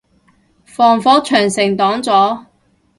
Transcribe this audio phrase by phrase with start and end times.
[0.65, 2.45] 防火長城擋咗